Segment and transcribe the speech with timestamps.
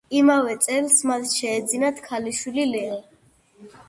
[0.19, 2.97] იმავე წელს მათ შეეძინათ ქალიშვილი ლეა.